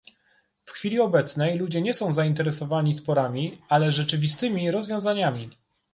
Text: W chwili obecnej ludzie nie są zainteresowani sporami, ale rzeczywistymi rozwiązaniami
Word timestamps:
W 0.65 0.71
chwili 0.71 0.99
obecnej 0.99 1.59
ludzie 1.59 1.81
nie 1.81 1.93
są 1.93 2.13
zainteresowani 2.13 2.93
sporami, 2.93 3.61
ale 3.69 3.91
rzeczywistymi 3.91 4.71
rozwiązaniami 4.71 5.49